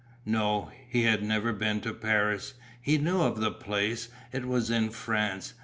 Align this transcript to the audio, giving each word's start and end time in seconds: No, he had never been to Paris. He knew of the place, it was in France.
No, 0.25 0.71
he 0.89 1.03
had 1.03 1.21
never 1.21 1.53
been 1.53 1.79
to 1.81 1.93
Paris. 1.93 2.55
He 2.81 2.97
knew 2.97 3.21
of 3.21 3.39
the 3.39 3.51
place, 3.51 4.09
it 4.31 4.45
was 4.47 4.71
in 4.71 4.89
France. 4.89 5.53